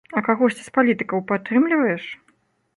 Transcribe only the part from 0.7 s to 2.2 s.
палітыкаў падтрымліваеш?